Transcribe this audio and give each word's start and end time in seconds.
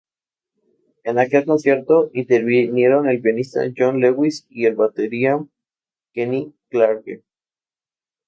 En 1.03 1.19
aquel 1.19 1.45
concierto 1.45 2.09
intervinieron 2.13 3.07
el 3.07 3.21
pianista 3.21 3.61
John 3.77 3.99
Lewis 3.99 4.47
y 4.49 4.65
el 4.65 4.73
batería 4.73 5.37
Kenny 6.13 6.55
Clarke. 6.71 7.23